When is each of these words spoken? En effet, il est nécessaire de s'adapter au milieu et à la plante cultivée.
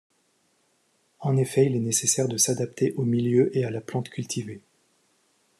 En 1.19 1.37
effet, 1.37 1.67
il 1.67 1.75
est 1.75 1.79
nécessaire 1.79 2.27
de 2.27 2.35
s'adapter 2.35 2.91
au 2.97 3.03
milieu 3.03 3.55
et 3.55 3.65
à 3.65 3.69
la 3.69 3.81
plante 3.81 4.09
cultivée. 4.09 4.63